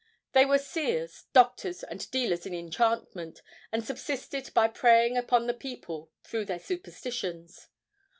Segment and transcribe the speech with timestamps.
[0.31, 6.09] They were seers, doctors and dealers in enchantment, and subsisted by preying upon the people
[6.23, 7.67] through their superstitions.